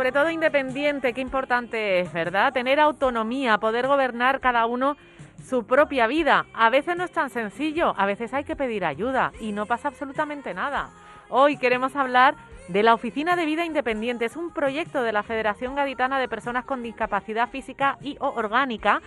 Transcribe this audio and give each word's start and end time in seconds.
sobre 0.00 0.12
todo 0.12 0.30
independiente, 0.30 1.12
qué 1.12 1.20
importante 1.20 2.00
es, 2.00 2.10
¿verdad? 2.10 2.54
Tener 2.54 2.80
autonomía, 2.80 3.58
poder 3.58 3.86
gobernar 3.86 4.40
cada 4.40 4.64
uno 4.64 4.96
su 5.44 5.66
propia 5.66 6.06
vida. 6.06 6.46
A 6.54 6.70
veces 6.70 6.96
no 6.96 7.04
es 7.04 7.12
tan 7.12 7.28
sencillo, 7.28 7.92
a 7.98 8.06
veces 8.06 8.32
hay 8.32 8.44
que 8.44 8.56
pedir 8.56 8.86
ayuda 8.86 9.32
y 9.40 9.52
no 9.52 9.66
pasa 9.66 9.88
absolutamente 9.88 10.54
nada. 10.54 10.88
Hoy 11.28 11.58
queremos 11.58 11.96
hablar 11.96 12.34
de 12.68 12.82
la 12.82 12.94
Oficina 12.94 13.36
de 13.36 13.44
Vida 13.44 13.66
Independiente. 13.66 14.24
Es 14.24 14.36
un 14.36 14.54
proyecto 14.54 15.02
de 15.02 15.12
la 15.12 15.22
Federación 15.22 15.74
Gaditana 15.74 16.18
de 16.18 16.28
Personas 16.28 16.64
con 16.64 16.82
Discapacidad 16.82 17.50
Física 17.50 17.98
y 18.00 18.16
Orgánica 18.20 19.02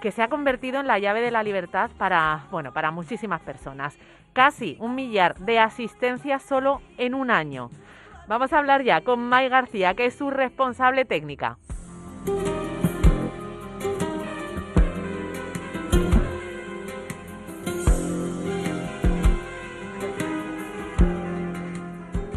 que 0.00 0.12
se 0.12 0.22
ha 0.22 0.28
convertido 0.28 0.80
en 0.80 0.86
la 0.86 0.98
llave 0.98 1.20
de 1.20 1.30
la 1.30 1.42
libertad 1.42 1.90
para, 1.98 2.46
bueno, 2.50 2.72
para 2.72 2.90
muchísimas 2.90 3.42
personas. 3.42 3.98
Casi 4.32 4.78
un 4.80 4.94
millar 4.94 5.36
de 5.40 5.58
asistencias 5.58 6.42
solo 6.42 6.80
en 6.96 7.14
un 7.14 7.30
año. 7.30 7.68
Vamos 8.32 8.50
a 8.54 8.60
hablar 8.60 8.82
ya 8.82 9.02
con 9.02 9.20
May 9.28 9.50
García, 9.50 9.92
que 9.92 10.06
es 10.06 10.14
su 10.14 10.30
responsable 10.30 11.04
técnica. 11.04 11.58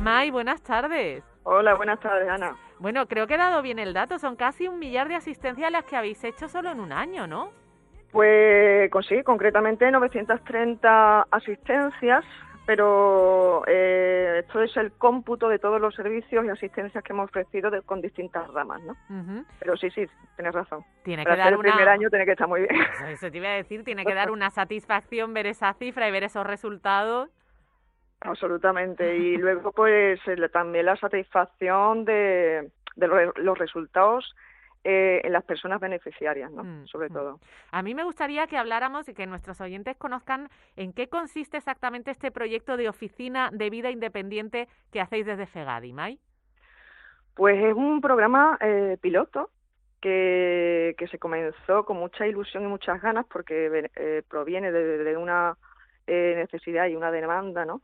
May, 0.02 0.32
buenas 0.32 0.62
tardes. 0.64 1.24
Hola, 1.44 1.76
buenas 1.76 2.02
tardes, 2.02 2.28
Ana. 2.28 2.58
Bueno, 2.80 3.08
creo 3.08 3.26
que 3.26 3.36
he 3.36 3.38
dado 3.38 3.62
bien 3.62 3.80
el 3.80 3.94
dato. 3.94 4.20
Son 4.20 4.36
casi 4.36 4.68
un 4.68 4.80
millar 4.80 5.08
de 5.08 5.16
asistencias 5.16 5.72
las 5.72 5.86
que 5.86 5.96
habéis 5.96 6.22
hecho 6.26 6.50
solo 6.50 6.72
en 6.72 6.82
un 6.82 6.92
año, 6.92 7.26
¿no? 7.26 7.52
Pues 8.12 8.92
sí, 9.08 9.24
concretamente 9.24 9.90
930 9.90 11.28
asistencias, 11.32 12.26
pero 12.66 13.64
eh, 13.68 14.40
esto 14.40 14.62
es 14.62 14.76
el 14.78 14.92
cómputo 14.94 15.50
de 15.50 15.60
todos 15.60 15.80
los 15.80 15.94
servicios 15.94 16.44
y 16.46 16.50
asistencias 16.50 17.04
que 17.04 17.14
hemos 17.14 17.30
ofrecido 17.30 17.70
con 17.84 18.02
distintas 18.02 18.48
ramas, 18.52 18.82
¿no? 18.84 18.96
Pero 19.60 19.78
sí, 19.78 19.90
sí, 19.92 20.06
tienes 20.36 20.54
razón. 20.54 20.84
Tiene 21.04 21.24
que 21.24 21.36
dar 21.36 21.54
el 21.54 21.60
primer 21.60 21.88
año 21.88 22.10
tiene 22.10 22.26
que 22.26 22.32
estar 22.32 22.48
muy 22.48 22.62
bien. 22.62 22.76
Eso 23.10 23.30
te 23.30 23.38
iba 23.38 23.50
a 23.50 23.56
decir, 23.56 23.84
tiene 23.84 24.06
que 24.06 24.14
dar 24.14 24.32
una 24.32 24.50
satisfacción 24.50 25.34
ver 25.34 25.48
esa 25.48 25.74
cifra 25.74 26.08
y 26.08 26.12
ver 26.12 26.24
esos 26.24 26.46
resultados. 26.46 27.30
Absolutamente. 28.22 29.18
Y 29.18 29.38
luego, 29.38 29.72
pues, 29.72 30.20
también 30.52 30.86
la 30.86 30.96
satisfacción 30.98 32.06
de, 32.06 32.72
los 32.96 33.58
resultados 33.58 34.36
eh, 34.88 35.20
en 35.24 35.34
las 35.34 35.44
personas 35.44 35.80
beneficiarias, 35.80 36.52
¿no? 36.52 36.64
Mm, 36.64 36.86
Sobre 36.86 37.10
mm. 37.10 37.14
todo. 37.14 37.40
A 37.72 37.82
mí 37.82 37.96
me 37.96 38.04
gustaría 38.04 38.46
que 38.46 38.56
habláramos 38.56 39.10
y 39.10 39.16
que 39.16 39.26
nuestros 39.26 39.60
oyentes 39.60 39.98
conozcan 39.98 40.48
en 40.76 40.94
qué 40.94 41.10
consiste 41.10 41.58
exactamente 41.58 42.12
este 42.12 42.30
proyecto 42.30 42.78
de 42.78 42.88
oficina 42.88 43.50
de 43.52 43.72
vida 43.72 43.90
independiente 43.90 44.68
que 44.92 45.02
hacéis 45.02 45.26
desde 45.26 45.48
FEGADI, 45.48 45.92
May. 45.92 46.20
Pues 47.34 47.58
es 47.64 47.74
un 47.74 48.00
programa 48.00 48.60
eh, 48.62 49.00
piloto 49.02 49.50
que, 50.02 50.94
que 51.00 51.08
se 51.08 51.18
comenzó 51.18 51.84
con 51.84 51.98
mucha 51.98 52.28
ilusión 52.28 52.66
y 52.66 52.68
muchas 52.68 53.02
ganas 53.02 53.26
porque 53.26 53.90
eh, 53.96 54.22
proviene 54.30 54.72
de, 54.72 55.18
una 55.18 55.58
necesidad 56.06 56.86
y 56.86 56.96
una 56.96 57.10
demanda, 57.10 57.66
¿no? 57.66 57.82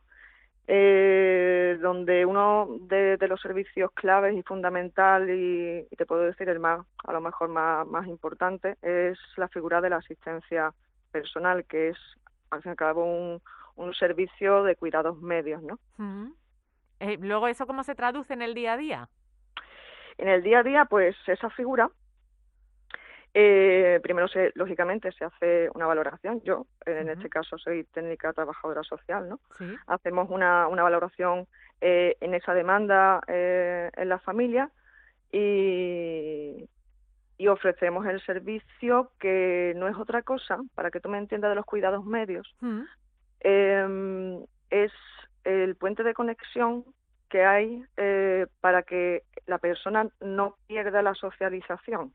Donde 1.92 2.24
uno 2.24 2.68
de, 2.80 3.18
los 3.28 3.40
servicios 3.40 3.90
claves 3.92 4.34
y 4.34 4.42
fundamental 4.42 5.28
y, 5.28 5.86
te 5.96 6.06
puedo 6.06 6.22
decir 6.22 6.48
el 6.48 6.58
más 6.58 6.86
a 7.04 7.12
lo 7.12 7.20
mejor 7.20 7.50
más, 7.50 7.86
más 7.86 8.06
importante 8.06 8.76
es 8.80 9.18
la 9.36 9.48
figura 9.48 9.82
de 9.82 9.90
la 9.90 9.96
asistencia 9.96 10.72
personal 11.10 11.64
que 11.66 11.90
es 11.90 11.98
al 12.50 12.62
fin 12.62 12.70
y 12.70 12.72
al 12.72 12.76
cabo 12.76 13.04
un, 13.04 13.42
un 13.76 13.94
servicio 13.94 14.62
de 14.62 14.74
cuidados 14.74 15.20
medios 15.20 15.62
no 15.62 15.78
eh, 17.00 17.18
luego 17.20 17.46
eso 17.46 17.66
cómo 17.66 17.84
se 17.84 17.94
traduce 17.94 18.32
en 18.32 18.40
el 18.40 18.54
día 18.54 18.72
a 18.72 18.76
día 18.78 19.08
en 20.16 20.28
el 20.28 20.42
día 20.42 20.60
a 20.60 20.62
día 20.62 20.84
pues 20.86 21.14
esa 21.26 21.50
figura 21.50 21.90
eh, 23.34 24.00
primero, 24.02 24.28
se, 24.28 24.52
lógicamente, 24.54 25.10
se 25.12 25.24
hace 25.24 25.70
una 25.74 25.86
valoración. 25.86 26.42
Yo, 26.42 26.66
en 26.84 27.08
este 27.08 27.30
caso, 27.30 27.56
soy 27.56 27.84
técnica 27.84 28.32
trabajadora 28.32 28.82
social, 28.82 29.28
¿no? 29.28 29.40
Hacemos 29.86 30.28
una, 30.30 30.68
una 30.68 30.82
valoración 30.82 31.46
eh, 31.80 32.16
en 32.20 32.34
esa 32.34 32.52
demanda 32.52 33.22
eh, 33.26 33.90
en 33.96 34.08
la 34.08 34.18
familia 34.18 34.70
y, 35.32 36.68
y 37.38 37.48
ofrecemos 37.48 38.06
el 38.06 38.20
servicio 38.24 39.12
que 39.18 39.72
no 39.76 39.88
es 39.88 39.96
otra 39.96 40.22
cosa, 40.22 40.58
para 40.74 40.90
que 40.90 41.00
tú 41.00 41.08
me 41.08 41.18
entiendas 41.18 41.50
de 41.50 41.56
los 41.56 41.64
cuidados 41.64 42.04
medios, 42.04 42.54
em, 43.40 44.44
es 44.70 44.92
el 45.44 45.74
puente 45.76 46.02
de 46.02 46.14
conexión 46.14 46.84
que 47.30 47.44
hay 47.44 47.82
eh, 47.96 48.46
para 48.60 48.82
que 48.82 49.24
la 49.46 49.56
persona 49.58 50.06
no 50.20 50.56
pierda 50.66 51.00
la 51.00 51.14
socialización 51.14 52.12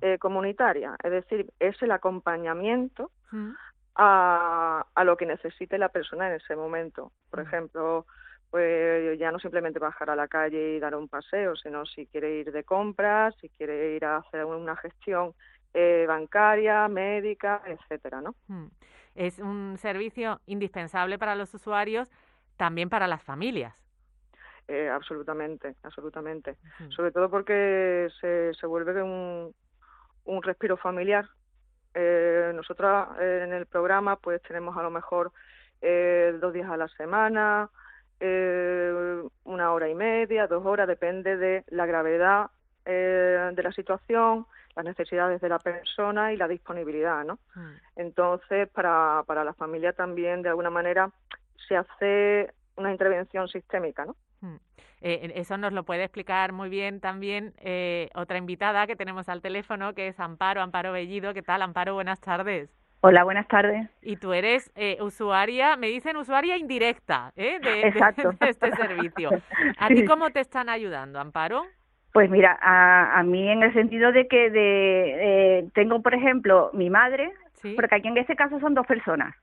eh, 0.00 0.18
comunitaria, 0.18 0.96
es 1.02 1.10
decir, 1.10 1.52
es 1.60 1.80
el 1.82 1.90
acompañamiento 1.90 3.10
mm. 3.30 3.50
a, 3.96 4.86
a, 4.94 5.04
lo 5.04 5.16
que 5.16 5.26
necesite 5.26 5.78
la 5.78 5.88
persona 5.88 6.28
en 6.28 6.34
ese 6.34 6.56
momento. 6.56 7.12
Por 7.30 7.40
mm. 7.40 7.46
ejemplo, 7.46 8.06
pues 8.50 9.18
ya 9.18 9.30
no 9.32 9.38
simplemente 9.38 9.78
bajar 9.78 10.10
a 10.10 10.16
la 10.16 10.28
calle 10.28 10.76
y 10.76 10.80
dar 10.80 10.94
un 10.94 11.08
paseo, 11.08 11.56
sino 11.56 11.84
si 11.84 12.06
quiere 12.06 12.36
ir 12.36 12.52
de 12.52 12.64
compras, 12.64 13.34
si 13.40 13.48
quiere 13.50 13.94
ir 13.94 14.04
a 14.04 14.18
hacer 14.18 14.44
una 14.44 14.76
gestión 14.76 15.34
eh, 15.74 16.06
bancaria, 16.08 16.88
médica, 16.88 17.62
etcétera, 17.66 18.20
¿no? 18.20 18.34
Mm. 18.48 18.68
Es 19.14 19.38
un 19.38 19.76
servicio 19.78 20.40
indispensable 20.46 21.18
para 21.18 21.34
los 21.34 21.52
usuarios, 21.54 22.10
también 22.56 22.88
para 22.88 23.06
las 23.06 23.22
familias. 23.22 23.74
Eh, 24.68 24.88
absolutamente, 24.88 25.76
absolutamente. 25.82 26.56
Sobre 26.90 27.12
todo 27.12 27.30
porque 27.30 28.08
se, 28.20 28.52
se 28.54 28.66
vuelve 28.66 29.00
un, 29.02 29.54
un 30.24 30.42
respiro 30.42 30.76
familiar. 30.76 31.26
Eh, 31.94 32.52
nosotros 32.54 33.08
eh, 33.20 33.42
en 33.44 33.52
el 33.52 33.66
programa 33.66 34.16
pues 34.16 34.42
tenemos 34.42 34.76
a 34.76 34.82
lo 34.82 34.90
mejor 34.90 35.32
eh, 35.80 36.36
dos 36.40 36.52
días 36.52 36.68
a 36.68 36.76
la 36.76 36.88
semana, 36.88 37.70
eh, 38.20 39.22
una 39.44 39.72
hora 39.72 39.88
y 39.88 39.94
media, 39.94 40.46
dos 40.46 40.66
horas, 40.66 40.88
depende 40.88 41.36
de 41.36 41.64
la 41.68 41.86
gravedad 41.86 42.50
de 42.84 43.62
la 43.64 43.72
situación, 43.72 44.46
las 44.76 44.84
necesidades 44.84 45.40
de 45.40 45.48
la 45.48 45.58
persona 45.58 46.32
y 46.32 46.36
la 46.36 46.46
disponibilidad, 46.46 47.24
¿no? 47.24 47.40
Mm. 47.56 47.72
Entonces, 47.96 48.68
para, 48.68 49.24
para 49.26 49.42
la 49.42 49.54
familia 49.54 49.92
también, 49.92 50.40
de 50.42 50.50
alguna 50.50 50.70
manera, 50.70 51.10
se 51.66 51.76
hace 51.76 52.54
una 52.76 52.92
intervención 52.92 53.48
sistémica, 53.48 54.04
¿no? 54.04 54.14
Eh, 55.00 55.32
eso 55.36 55.56
nos 55.58 55.72
lo 55.72 55.84
puede 55.84 56.04
explicar 56.04 56.52
muy 56.52 56.68
bien 56.68 57.00
también 57.00 57.52
eh, 57.58 58.08
otra 58.14 58.38
invitada 58.38 58.86
que 58.86 58.96
tenemos 58.96 59.28
al 59.28 59.42
teléfono, 59.42 59.94
que 59.94 60.08
es 60.08 60.18
Amparo, 60.18 60.62
Amparo 60.62 60.92
Bellido. 60.92 61.34
¿Qué 61.34 61.42
tal, 61.42 61.62
Amparo? 61.62 61.94
Buenas 61.94 62.20
tardes. 62.20 62.70
Hola, 63.02 63.22
buenas 63.24 63.46
tardes. 63.46 63.88
Y 64.02 64.16
tú 64.16 64.32
eres 64.32 64.72
eh, 64.74 64.96
usuaria, 65.00 65.76
me 65.76 65.88
dicen 65.88 66.16
usuaria 66.16 66.56
indirecta 66.56 67.32
¿eh? 67.36 67.58
de, 67.60 67.92
este 68.48 68.72
servicio. 68.72 69.30
¿A 69.78 69.88
ti 69.88 70.04
cómo 70.06 70.30
te 70.30 70.40
están 70.40 70.68
ayudando, 70.68 71.20
Amparo? 71.20 71.66
Pues 72.12 72.30
mira, 72.30 72.58
a, 72.60 73.18
a 73.18 73.22
mí 73.22 73.48
en 73.48 73.62
el 73.62 73.74
sentido 73.74 74.10
de 74.10 74.26
que 74.26 74.50
de, 74.50 75.68
tengo, 75.74 76.00
por 76.00 76.14
ejemplo, 76.14 76.70
mi 76.72 76.88
madre, 76.88 77.30
porque 77.76 77.96
aquí 77.96 78.08
en 78.08 78.16
este 78.16 78.34
caso 78.34 78.58
son 78.58 78.74
dos 78.74 78.86
personas 78.86 79.34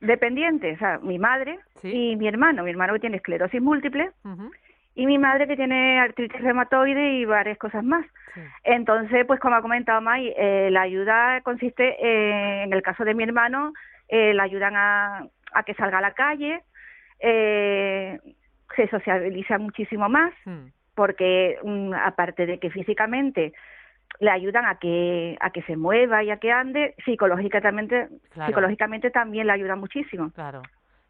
dependientes, 0.00 0.76
o 0.76 0.78
sea, 0.78 0.98
mi 0.98 1.18
madre 1.18 1.58
y 1.82 2.16
mi 2.16 2.26
hermano, 2.26 2.64
mi 2.64 2.70
hermano 2.70 2.94
que 2.94 3.00
tiene 3.00 3.18
esclerosis 3.18 3.60
múltiple 3.60 4.10
y 4.94 5.06
mi 5.06 5.18
madre 5.18 5.46
que 5.46 5.56
tiene 5.56 5.98
artritis 6.00 6.40
reumatoide 6.40 7.14
y 7.14 7.24
varias 7.24 7.58
cosas 7.58 7.84
más. 7.84 8.06
Entonces, 8.64 9.26
pues 9.26 9.40
como 9.40 9.56
ha 9.56 9.62
comentado 9.62 10.00
May, 10.00 10.32
eh, 10.36 10.68
la 10.70 10.82
ayuda 10.82 11.40
consiste, 11.42 11.96
eh, 12.00 12.62
en 12.64 12.72
el 12.72 12.82
caso 12.82 13.04
de 13.04 13.14
mi 13.14 13.24
hermano, 13.24 13.72
eh, 14.08 14.34
la 14.34 14.44
ayudan 14.44 14.76
a, 14.76 15.26
a 15.52 15.62
que 15.64 15.74
salga 15.74 15.98
a 15.98 16.02
la 16.02 16.12
calle, 16.12 16.62
eh, 17.20 18.18
se 18.74 18.88
socializa 18.88 19.58
muchísimo 19.58 20.08
más, 20.08 20.32
mm. 20.44 20.66
porque 20.94 21.58
mm, 21.62 21.92
aparte 21.94 22.46
de 22.46 22.58
que 22.58 22.70
físicamente 22.70 23.52
le 24.20 24.30
ayudan 24.30 24.66
a 24.66 24.76
que 24.76 25.36
a 25.40 25.50
que 25.50 25.62
se 25.62 25.76
mueva 25.76 26.22
y 26.22 26.30
a 26.30 26.36
que 26.36 26.52
ande 26.52 26.94
psicológicamente 27.04 28.08
psicológicamente 28.46 29.10
también 29.10 29.46
le 29.46 29.54
ayuda 29.54 29.76
muchísimo. 29.76 30.30
Claro. 30.30 30.62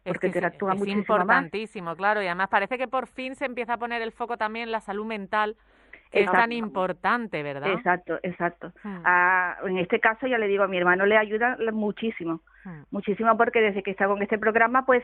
Porque 0.03 0.27
es 0.27 0.35
interactúa 0.35 0.73
es, 0.73 0.87
importantísimo 0.87 1.95
claro 1.95 2.23
y 2.23 2.25
además 2.25 2.47
parece 2.49 2.77
que 2.77 2.87
por 2.87 3.07
fin 3.07 3.35
se 3.35 3.45
empieza 3.45 3.73
a 3.73 3.77
poner 3.77 4.01
el 4.01 4.11
foco 4.11 4.37
también 4.37 4.63
en 4.63 4.71
la 4.71 4.79
salud 4.79 5.05
mental 5.05 5.55
que 6.09 6.21
es 6.23 6.31
tan 6.31 6.51
importante 6.51 7.43
verdad 7.43 7.71
exacto 7.71 8.17
exacto. 8.23 8.71
Hmm. 8.83 9.01
ah, 9.05 9.57
en 9.65 9.77
este 9.77 9.99
caso 9.99 10.25
ya 10.25 10.37
le 10.37 10.47
digo 10.47 10.63
a 10.63 10.67
mi 10.67 10.77
hermano 10.77 11.05
le 11.05 11.17
ayuda 11.17 11.57
muchísimo. 11.71 12.39
Hmm. 12.63 12.83
muchísimo 12.91 13.37
porque 13.37 13.61
desde 13.61 13.83
que 13.83 13.91
está 13.91 14.07
con 14.07 14.21
este 14.21 14.39
programa 14.39 14.85
pues 14.85 15.03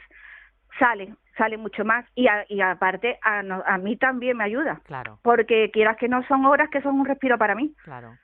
sale, 0.80 1.14
sale 1.38 1.58
mucho 1.58 1.86
más 1.86 2.06
y, 2.16 2.28
y 2.50 2.62
aparte 2.62 3.20
a, 3.22 3.40
a 3.40 3.78
mí 3.78 3.96
también 3.98 4.38
me 4.38 4.44
ayuda. 4.44 4.82
Claro. 4.86 5.20
Porque 5.22 5.72
quieras 5.72 5.98
que 5.98 6.08
no 6.08 6.24
son 6.28 6.46
horas 6.46 6.70
que 6.70 6.82
son 6.82 7.00
un 7.00 7.06
respiro 7.06 7.38
para 7.38 7.56
mí. 7.56 7.74
Claro. 7.84 8.18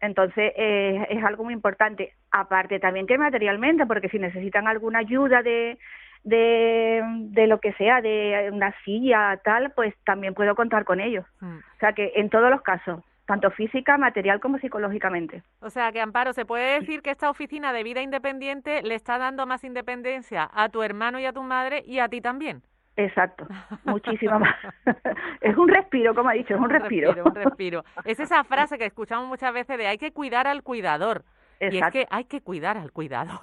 Entonces 0.00 0.52
eh, 0.56 1.06
es 1.10 1.24
algo 1.24 1.44
muy 1.44 1.54
importante. 1.54 2.12
Aparte 2.30 2.78
también 2.78 3.06
que 3.06 3.18
materialmente, 3.18 3.86
porque 3.86 4.08
si 4.08 4.18
necesitan 4.18 4.68
alguna 4.68 4.98
ayuda 5.00 5.42
de, 5.42 5.78
de, 6.22 7.02
de 7.30 7.46
lo 7.46 7.60
que 7.60 7.72
sea, 7.74 8.00
de 8.00 8.50
una 8.52 8.74
silla, 8.84 9.40
tal, 9.42 9.72
pues 9.72 9.94
también 10.04 10.34
puedo 10.34 10.54
contar 10.54 10.84
con 10.84 11.00
ellos. 11.00 11.24
Mm. 11.40 11.56
O 11.56 11.78
sea 11.80 11.92
que 11.92 12.12
en 12.16 12.28
todos 12.28 12.50
los 12.50 12.62
casos, 12.62 13.02
tanto 13.26 13.50
física, 13.50 13.98
material 13.98 14.40
como 14.40 14.58
psicológicamente. 14.58 15.42
O 15.60 15.70
sea 15.70 15.92
que, 15.92 16.00
Amparo, 16.00 16.32
¿se 16.32 16.46
puede 16.46 16.80
decir 16.80 17.02
que 17.02 17.10
esta 17.10 17.28
oficina 17.28 17.72
de 17.72 17.82
vida 17.82 18.00
independiente 18.00 18.82
le 18.82 18.94
está 18.94 19.18
dando 19.18 19.46
más 19.46 19.64
independencia 19.64 20.48
a 20.52 20.68
tu 20.68 20.82
hermano 20.82 21.18
y 21.18 21.26
a 21.26 21.32
tu 21.32 21.42
madre 21.42 21.82
y 21.84 21.98
a 21.98 22.08
ti 22.08 22.20
también? 22.20 22.62
Exacto, 22.96 23.46
muchísimo 23.84 24.38
más. 24.38 24.54
es 25.40 25.56
un 25.56 25.68
respiro, 25.68 26.14
como 26.14 26.30
ha 26.30 26.32
dicho, 26.32 26.54
es 26.54 26.60
un, 26.60 26.70
respiro. 26.70 27.14
Un 27.24 27.34
respiro, 27.34 27.84
Es 28.04 28.20
esa 28.20 28.42
frase 28.44 28.78
que 28.78 28.86
escuchamos 28.86 29.28
muchas 29.28 29.52
veces 29.52 29.76
de 29.76 29.86
hay 29.86 29.98
que 29.98 30.12
cuidar 30.12 30.46
al 30.46 30.62
cuidador. 30.62 31.24
Y 31.60 31.78
es 31.78 31.90
que 31.90 32.06
hay 32.10 32.24
que 32.24 32.42
cuidar 32.42 32.76
al 32.76 32.92
cuidador. 32.92 33.40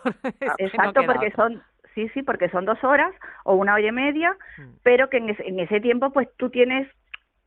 Exacto, 0.59 1.01
porque 1.03 1.31
son, 1.31 1.63
sí, 1.95 2.09
sí, 2.09 2.21
porque 2.21 2.47
son 2.49 2.63
dos 2.63 2.81
horas 2.83 3.11
o 3.43 3.55
una 3.55 3.73
hora 3.73 3.87
y 3.87 3.91
media, 3.91 4.37
mm. 4.57 4.61
pero 4.83 5.09
que 5.09 5.17
en 5.17 5.29
ese, 5.29 5.47
en 5.47 5.59
ese 5.59 5.79
tiempo 5.79 6.11
pues 6.11 6.29
tú 6.37 6.51
tienes 6.51 6.87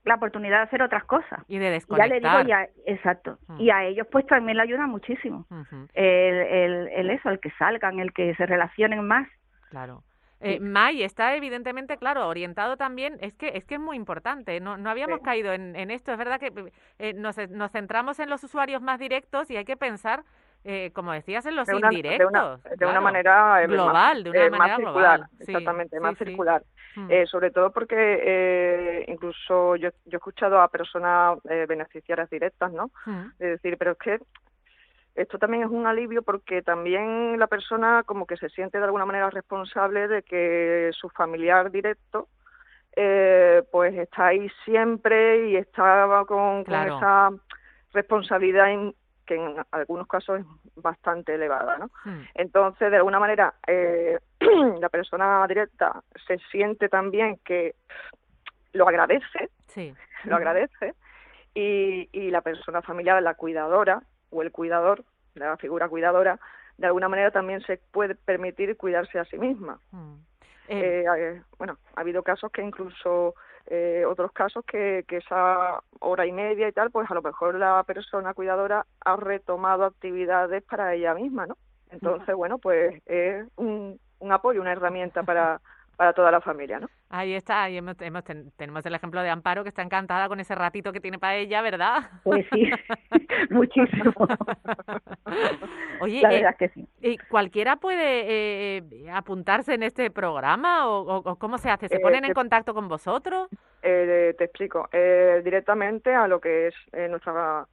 la 0.06 0.14
oportunidad 0.14 0.58
de 0.58 0.62
hacer 0.64 0.82
otras 0.82 1.05
cosas. 1.05 1.41
Y 1.49 1.58
de 1.58 1.70
desconectar. 1.70 2.08
Ya 2.08 2.14
le 2.14 2.20
digo, 2.20 2.49
ya, 2.49 2.69
exacto. 2.87 3.38
Mm. 3.49 3.61
Y 3.61 3.70
a 3.70 3.85
ellos 3.85 4.06
pues 4.11 4.26
también 4.26 4.56
le 4.56 4.62
ayuda 4.62 4.87
muchísimo. 4.87 5.47
el, 5.94 6.05
el, 6.05 6.88
el, 6.88 7.11
eso, 7.11 7.29
el 7.29 7.41
que 7.41 7.50
salgan, 7.58 7.99
el 7.99 8.12
que 8.12 8.35
se 8.37 8.47
relacionen 8.47 9.06
más. 9.06 9.29
Claro. 9.70 10.03
Eh, 10.41 10.61
May 10.61 11.03
está 11.03 11.35
evidentemente, 11.35 11.97
claro, 11.97 12.29
orientado 12.29 12.76
también, 12.76 13.17
es 13.20 13.32
que 13.35 13.53
es 13.55 13.64
que 13.64 13.76
es 13.76 13.81
muy 13.81 13.97
importante, 13.97 14.61
no, 14.61 14.76
no 14.76 14.91
habíamos 14.91 15.20
caído 15.20 15.55
en, 15.55 15.75
en, 15.75 15.91
esto, 15.91 16.12
es 16.12 16.19
verdad 16.19 16.38
que 16.38 16.53
eh, 16.99 17.14
nos, 17.14 17.38
nos 17.49 17.73
centramos 17.73 18.20
en 18.20 18.29
los 18.29 18.44
usuarios 18.44 18.82
más 18.82 18.99
directos 18.99 19.50
y 19.50 19.56
hay 19.56 19.64
que 19.64 19.79
pensar 19.79 20.25
eh, 20.69 20.91
como 20.93 21.13
decías, 21.13 21.47
en 21.47 21.55
los 21.55 21.69
indirectos. 21.69 22.61
De 22.77 22.87
una, 22.87 23.01
manera 23.01 23.65
global, 23.69 24.25
de 24.25 24.31
una 24.31 24.45
eh, 24.47 24.51
manera 24.51 24.77
circular, 24.77 25.21
exactamente, 25.39 26.01
más 26.01 26.19
circular. 26.19 26.65
Mm. 26.97 27.07
Eh, 27.09 27.27
sobre 27.29 27.53
todo 27.53 27.71
porque 27.71 29.05
incluso 29.07 29.77
yo, 29.77 29.91
yo 30.07 30.13
he 30.13 30.17
escuchado 30.17 30.61
a 30.61 30.67
personas 30.67 31.39
beneficiarias 31.45 32.29
directas, 32.31 32.73
¿no? 32.73 32.91
Mm. 33.05 33.27
De 33.39 33.47
decir, 33.51 33.79
pero 33.79 33.93
es 33.93 33.99
que 33.99 34.19
esto 35.15 35.39
también 35.39 35.63
es 35.63 35.71
un 35.71 35.87
alivio 35.87 36.23
porque 36.23 36.63
también 36.63 37.39
la 37.39 37.47
persona 37.47 38.03
como 38.05 38.27
que 38.27 38.37
se 38.37 38.49
siente 38.49 38.79
de 38.79 38.85
alguna 38.87 39.07
manera 39.07 39.31
responsable 39.31 40.09
de 40.09 40.25
que 40.25 40.91
su 40.95 41.09
familiar 41.11 41.71
directo 41.71 42.27
pues 43.71 43.95
está 43.95 44.29
ahí 44.29 44.51
siempre 44.65 45.51
y 45.51 45.57
está 45.57 46.09
con, 46.27 46.65
con 46.65 46.75
esa 46.75 47.31
responsabilidad 47.93 48.67
que 49.26 49.34
en 49.34 49.56
algunos 49.70 50.06
casos 50.06 50.40
es 50.40 50.46
bastante 50.82 51.34
elevada, 51.34 51.78
¿no? 51.78 51.90
Hmm. 52.05 52.23
Entonces, 52.34 52.90
de 52.90 52.96
alguna 52.96 53.19
manera, 53.19 53.55
eh, 53.67 54.19
la 54.81 54.88
persona 54.88 55.46
directa 55.46 56.02
se 56.26 56.38
siente 56.50 56.88
también 56.88 57.38
que 57.44 57.75
lo 58.73 58.88
agradece, 58.88 59.50
sí. 59.67 59.94
lo 60.25 60.37
agradece, 60.37 60.94
y, 61.55 62.08
y 62.12 62.31
la 62.31 62.40
persona 62.40 62.82
familiar, 62.82 63.23
la 63.23 63.34
cuidadora 63.34 64.02
o 64.31 64.43
el 64.43 64.52
cuidador, 64.52 65.05
la 65.34 65.56
figura 65.56 65.88
cuidadora, 65.88 66.38
de 66.79 66.87
alguna 66.87 67.08
manera 67.08 67.31
también 67.31 67.61
se 67.62 67.79
puede 67.90 68.14
permitir 68.14 68.76
cuidarse 68.76 69.19
a 69.19 69.25
sí 69.25 69.38
misma. 69.38 69.81
Hmm. 69.90 70.17
Eh, 70.69 71.05
eh, 71.19 71.43
bueno, 71.58 71.79
ha 71.94 72.00
habido 72.00 72.22
casos 72.22 72.50
que 72.50 72.62
incluso 72.62 73.34
eh, 73.67 74.05
otros 74.07 74.33
casos 74.33 74.65
que, 74.65 75.05
que 75.09 75.19
esa 75.19 75.81
hora 76.01 76.27
y 76.27 76.33
media 76.33 76.69
y 76.69 76.73
tal, 76.73 76.91
pues 76.91 77.11
a 77.11 77.15
lo 77.15 77.23
mejor 77.23 77.57
la 77.57 77.83
persona 77.85 78.35
cuidadora 78.35 78.87
ha 79.05 79.17
retomado 79.17 79.85
actividades 79.85 80.63
para 80.63 80.95
ella 80.95 81.15
misma, 81.15 81.47
¿no? 81.47 81.57
Entonces, 81.91 82.35
bueno, 82.35 82.59
pues 82.59 83.03
es 83.07 83.47
un, 83.57 83.99
un 84.19 84.33
apoyo, 84.33 84.61
una 84.61 84.73
herramienta 84.73 85.23
para, 85.23 85.61
para 85.96 86.12
toda 86.12 86.31
la 86.31 86.40
familia, 86.40 86.78
¿no? 86.78 86.88
Ahí 87.08 87.32
está, 87.32 87.64
ahí 87.64 87.78
hemos, 87.78 87.96
tenemos 87.96 88.84
el 88.84 88.94
ejemplo 88.94 89.22
de 89.22 89.31
Amparo 89.31 89.62
que 89.62 89.70
está 89.70 89.82
encantada 89.82 90.28
con 90.28 90.38
ese 90.40 90.54
ratito 90.54 90.93
que 90.93 91.00
tiene 91.00 91.19
para 91.19 91.37
ella, 91.37 91.62
¿verdad? 91.62 92.10
Pues 92.22 92.46
sí, 92.52 92.70
muchísimo. 93.50 94.12
Oye, 96.00 96.20
la 96.20 96.28
verdad 96.28 96.52
eh, 96.52 96.56
que 96.58 96.69
sí. 96.69 96.88
¿y 97.00 97.16
¿cualquiera 97.16 97.76
puede 97.76 98.76
eh, 98.76 98.82
apuntarse 99.10 99.75
en 99.75 99.82
este 99.82 100.10
programa 100.10 100.88
o, 100.88 101.37
cómo 101.37 101.58
se 101.58 101.70
hace? 101.70 101.88
¿Se 101.88 102.00
ponen 102.00 102.25
en 102.25 102.34
contacto 102.34 102.75
con 102.75 102.88
vosotros? 102.88 103.48
te 103.81 104.44
explico. 104.44 104.88
directamente 105.44 106.12
a 106.12 106.26
lo 106.26 106.40
que 106.40 106.69
es 106.69 106.75
nuestra 107.10 107.66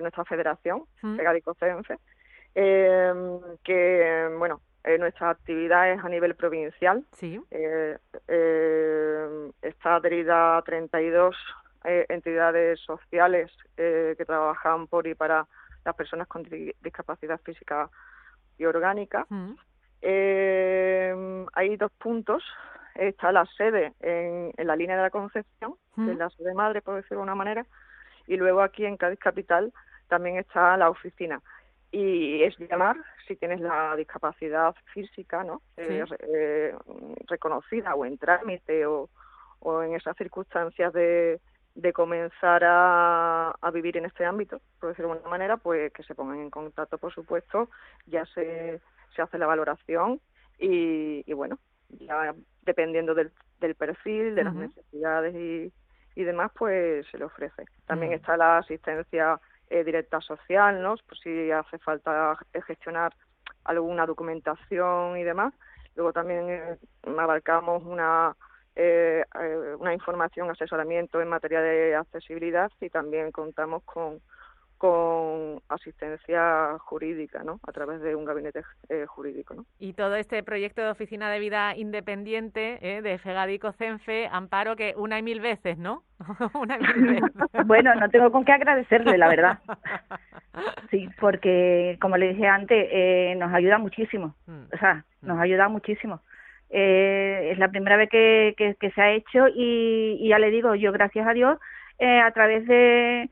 nuestra 0.00 0.24
federación, 0.24 0.84
¿Mm? 1.02 1.18
Cense, 1.58 1.98
que, 2.54 4.34
bueno, 4.38 4.60
eh, 4.84 4.98
nuestra 4.98 5.30
actividad 5.30 5.90
es 5.92 6.04
a 6.04 6.08
nivel 6.10 6.34
provincial. 6.34 7.04
Sí. 7.12 7.40
Eh, 7.50 7.96
eh, 8.28 9.50
está 9.62 9.96
adherida 9.96 10.58
a 10.58 10.62
32 10.62 11.34
eh, 11.84 12.04
entidades 12.10 12.80
sociales 12.80 13.50
que 13.76 14.24
trabajan 14.24 14.86
por 14.86 15.06
y 15.06 15.14
para 15.14 15.46
las 15.84 15.94
personas 15.96 16.28
con 16.28 16.44
discapacidad 16.80 17.40
física 17.40 17.88
y 18.58 18.66
orgánica. 18.66 19.26
Mm. 19.30 19.54
hay 21.54 21.76
dos 21.76 21.92
puntos. 21.92 22.44
Está 22.94 23.32
la 23.32 23.44
sede 23.56 23.92
en, 24.00 24.52
la 24.56 24.76
línea 24.76 24.96
de 24.96 25.02
la 25.02 25.10
Concepción, 25.10 25.74
mm. 25.96 26.10
la 26.10 26.30
sede 26.30 26.54
madre, 26.54 26.80
por 26.80 26.94
decirlo 26.94 27.18
de 27.18 27.22
una 27.24 27.34
manera, 27.34 27.66
y 28.28 28.36
luego 28.36 28.60
aquí 28.60 28.86
en 28.86 28.96
Cádiz 28.96 29.18
Capital 29.18 29.72
también 30.08 30.36
está 30.36 30.76
la 30.76 30.90
oficina 30.90 31.40
y 31.94 32.42
es 32.42 32.58
llamar 32.58 32.96
si 33.26 33.36
tienes 33.36 33.60
la 33.60 33.94
discapacidad 33.94 34.74
física 34.92 35.44
no 35.44 35.62
eh, 35.76 36.04
eh, 36.18 36.74
reconocida 37.28 37.94
o 37.94 38.04
en 38.04 38.18
trámite 38.18 38.84
o, 38.84 39.08
o 39.60 39.82
en 39.82 39.94
esas 39.94 40.16
circunstancias 40.16 40.92
de, 40.92 41.40
de 41.76 41.92
comenzar 41.92 42.64
a, 42.64 43.50
a, 43.60 43.70
vivir 43.70 43.96
en 43.96 44.06
este 44.06 44.24
ámbito, 44.24 44.60
por 44.80 44.88
decirlo 44.88 45.10
de 45.10 45.14
alguna 45.18 45.30
manera, 45.30 45.56
pues 45.56 45.92
que 45.92 46.02
se 46.02 46.16
pongan 46.16 46.40
en 46.40 46.50
contacto, 46.50 46.98
por 46.98 47.14
supuesto, 47.14 47.70
ya 48.06 48.26
se, 48.26 48.80
se 49.14 49.22
hace 49.22 49.38
la 49.38 49.46
valoración 49.46 50.20
y, 50.58 51.22
y 51.30 51.32
bueno, 51.32 51.60
ya 51.90 52.34
dependiendo 52.62 53.14
del, 53.14 53.30
del 53.60 53.76
perfil, 53.76 54.34
de 54.34 54.42
las 54.42 54.54
necesidades 54.54 55.32
y, 55.32 55.72
y 56.16 56.24
demás, 56.24 56.50
pues 56.58 57.06
se 57.06 57.18
le 57.18 57.24
ofrece. 57.24 57.66
También 57.86 58.12
está 58.12 58.36
la 58.36 58.58
asistencia 58.58 59.40
eh, 59.70 59.84
directa 59.84 60.20
social, 60.20 60.82
¿no? 60.82 60.96
Por 61.06 61.18
si 61.18 61.50
hace 61.50 61.78
falta 61.78 62.36
gestionar 62.66 63.14
alguna 63.64 64.06
documentación 64.06 65.16
y 65.16 65.24
demás. 65.24 65.54
Luego 65.96 66.12
también 66.12 66.48
eh, 66.48 66.78
abarcamos 67.06 67.82
una 67.84 68.34
eh, 68.76 69.24
eh, 69.40 69.76
una 69.78 69.94
información, 69.94 70.50
asesoramiento 70.50 71.20
en 71.20 71.28
materia 71.28 71.60
de 71.60 71.94
accesibilidad 71.94 72.72
y 72.80 72.90
también 72.90 73.30
contamos 73.30 73.84
con 73.84 74.20
con 74.84 75.62
asistencia 75.70 76.76
jurídica, 76.78 77.42
¿no? 77.42 77.58
A 77.66 77.72
través 77.72 78.02
de 78.02 78.14
un 78.14 78.26
gabinete 78.26 78.60
eh, 78.90 79.06
jurídico, 79.06 79.54
¿no? 79.54 79.64
Y 79.78 79.94
todo 79.94 80.14
este 80.14 80.42
proyecto 80.42 80.82
de 80.82 80.90
oficina 80.90 81.30
de 81.30 81.38
vida 81.38 81.74
independiente 81.74 82.78
¿eh? 82.82 83.00
de 83.00 83.16
Fegadico 83.16 83.72
Cenfe, 83.72 84.28
Amparo, 84.30 84.76
que 84.76 84.92
una 84.98 85.18
y 85.18 85.22
mil 85.22 85.40
veces, 85.40 85.78
¿no? 85.78 86.02
una 86.52 86.76
y 86.76 86.82
mil 86.82 87.14
veces. 87.14 87.32
bueno, 87.66 87.94
no 87.94 88.10
tengo 88.10 88.30
con 88.30 88.44
qué 88.44 88.52
agradecerle, 88.52 89.16
la 89.16 89.28
verdad. 89.28 89.58
Sí, 90.90 91.08
porque, 91.18 91.98
como 92.00 92.16
le 92.16 92.28
dije 92.28 92.46
antes, 92.46 92.88
eh, 92.92 93.34
nos 93.36 93.52
ayuda 93.52 93.78
muchísimo. 93.78 94.36
Mm. 94.46 94.66
O 94.72 94.78
sea, 94.78 95.04
nos 95.22 95.38
mm. 95.38 95.40
ayuda 95.40 95.68
muchísimo. 95.68 96.20
Eh, 96.70 97.48
es 97.50 97.58
la 97.58 97.68
primera 97.68 97.96
vez 97.96 98.08
que, 98.08 98.54
que, 98.56 98.76
que 98.76 98.92
se 98.92 99.00
ha 99.00 99.10
hecho 99.10 99.48
y, 99.48 100.18
y, 100.20 100.28
ya 100.28 100.38
le 100.38 100.50
digo, 100.50 100.76
yo 100.76 100.92
gracias 100.92 101.26
a 101.26 101.32
Dios, 101.32 101.58
eh, 101.98 102.20
a 102.20 102.30
través 102.30 102.64
de 102.68 103.28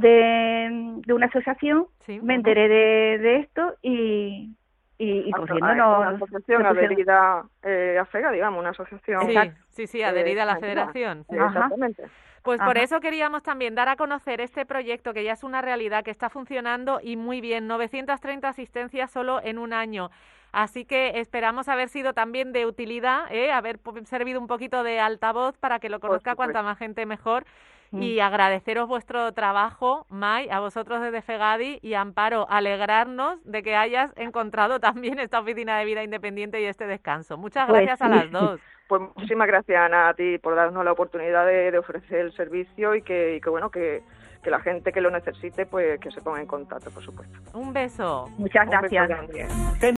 de, 0.00 1.00
de 1.06 1.12
una 1.12 1.26
asociación, 1.26 1.86
me 2.22 2.34
enteré 2.34 2.68
de, 2.68 3.18
de 3.18 3.36
esto 3.36 3.74
y, 3.82 4.54
y, 4.98 5.28
y 5.28 5.30
corriendo 5.30 5.74
no, 5.74 6.00
una 6.00 6.10
asociación 6.10 6.66
adherida 6.66 7.44
eh, 7.62 7.98
a 8.00 8.04
FEGA, 8.06 8.32
digamos, 8.32 8.60
una 8.60 8.70
asociación. 8.70 9.26
Sí, 9.28 9.36
sí, 9.68 9.86
sí, 9.86 10.02
adherida 10.02 10.42
a 10.42 10.46
la 10.46 10.56
federación. 10.56 11.24
exactamente. 11.28 12.04
Pues 12.42 12.58
por 12.60 12.78
eso 12.78 13.00
queríamos 13.00 13.42
también 13.42 13.74
dar 13.74 13.90
a 13.90 13.96
conocer 13.96 14.40
este 14.40 14.64
proyecto 14.64 15.12
que 15.12 15.24
ya 15.24 15.32
es 15.32 15.44
una 15.44 15.60
realidad, 15.60 16.02
que 16.02 16.10
está 16.10 16.30
funcionando 16.30 16.98
y 17.02 17.16
muy 17.16 17.42
bien, 17.42 17.66
930 17.66 18.48
asistencias 18.48 19.10
solo 19.10 19.42
en 19.42 19.58
un 19.58 19.74
año. 19.74 20.10
Así 20.50 20.84
que 20.84 21.20
esperamos 21.20 21.68
haber 21.68 21.90
sido 21.90 22.14
también 22.14 22.52
de 22.52 22.64
utilidad, 22.64 23.30
¿eh? 23.30 23.52
haber 23.52 23.78
servido 24.04 24.40
un 24.40 24.46
poquito 24.46 24.82
de 24.82 25.00
altavoz 25.00 25.58
para 25.58 25.78
que 25.78 25.90
lo 25.90 26.00
conozca 26.00 26.34
cuanta 26.34 26.62
más 26.62 26.78
gente 26.78 27.04
mejor 27.04 27.44
Mm. 27.92 28.02
y 28.02 28.20
agradeceros 28.20 28.88
vuestro 28.88 29.32
trabajo, 29.32 30.06
May, 30.08 30.48
a 30.50 30.60
vosotros 30.60 31.00
desde 31.00 31.22
Fegadi 31.22 31.78
y 31.82 31.94
Amparo, 31.94 32.46
alegrarnos 32.48 33.38
de 33.44 33.62
que 33.62 33.74
hayas 33.74 34.12
encontrado 34.16 34.78
también 34.80 35.18
esta 35.18 35.40
oficina 35.40 35.78
de 35.78 35.84
vida 35.84 36.04
independiente 36.04 36.60
y 36.60 36.64
este 36.64 36.86
descanso. 36.86 37.36
Muchas 37.36 37.66
pues 37.68 37.82
gracias 37.82 38.02
a 38.02 38.08
las 38.08 38.30
dos. 38.30 38.60
Pues 38.90 39.02
muchísimas 39.02 39.46
gracias 39.46 39.80
Ana 39.80 40.08
a 40.08 40.14
ti 40.14 40.38
por 40.38 40.56
darnos 40.56 40.84
la 40.84 40.90
oportunidad 40.90 41.46
de, 41.46 41.78
ofrecer 41.78 42.18
el 42.22 42.32
servicio 42.32 42.96
y 42.96 43.02
que, 43.02 43.36
y 43.36 43.40
que 43.40 43.48
bueno 43.48 43.70
que, 43.70 44.02
que, 44.42 44.50
la 44.50 44.58
gente 44.58 44.90
que 44.90 45.00
lo 45.00 45.12
necesite 45.12 45.64
pues 45.64 46.00
que 46.00 46.10
se 46.10 46.20
ponga 46.20 46.40
en 46.40 46.48
contacto, 46.48 46.90
por 46.90 47.04
supuesto. 47.04 47.38
Un 47.56 47.72
beso. 47.72 48.28
Muchas 48.36 48.68
gracias. 48.68 49.99